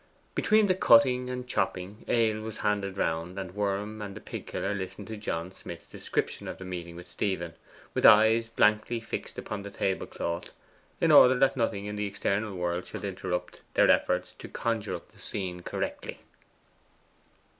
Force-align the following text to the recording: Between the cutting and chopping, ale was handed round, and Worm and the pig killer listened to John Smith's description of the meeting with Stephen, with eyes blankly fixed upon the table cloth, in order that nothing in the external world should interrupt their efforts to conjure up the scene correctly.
Between 0.33 0.65
the 0.65 0.73
cutting 0.73 1.29
and 1.29 1.47
chopping, 1.47 2.05
ale 2.07 2.41
was 2.41 2.57
handed 2.57 2.97
round, 2.97 3.37
and 3.37 3.53
Worm 3.53 4.01
and 4.01 4.15
the 4.15 4.19
pig 4.19 4.47
killer 4.47 4.73
listened 4.73 5.05
to 5.09 5.15
John 5.15 5.51
Smith's 5.51 5.85
description 5.91 6.47
of 6.47 6.57
the 6.57 6.65
meeting 6.65 6.95
with 6.95 7.07
Stephen, 7.07 7.53
with 7.93 8.03
eyes 8.03 8.49
blankly 8.49 8.99
fixed 8.99 9.37
upon 9.37 9.61
the 9.61 9.69
table 9.69 10.07
cloth, 10.07 10.53
in 10.99 11.11
order 11.11 11.37
that 11.37 11.55
nothing 11.55 11.85
in 11.85 11.97
the 11.97 12.07
external 12.07 12.55
world 12.55 12.87
should 12.87 13.03
interrupt 13.05 13.61
their 13.75 13.91
efforts 13.91 14.33
to 14.39 14.47
conjure 14.47 14.95
up 14.95 15.09
the 15.09 15.19
scene 15.21 15.61
correctly. 15.61 16.17